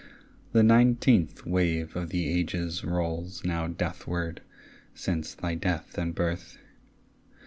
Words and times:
The 0.51 0.63
nineteenth 0.63 1.45
wave 1.45 1.95
of 1.95 2.09
the 2.09 2.27
ages 2.27 2.83
rolls 2.83 3.45
Now 3.45 3.67
deathward 3.67 4.39
since 4.95 5.35
thy 5.35 5.53
death 5.53 5.95
and 5.95 6.15
birth. 6.15 6.57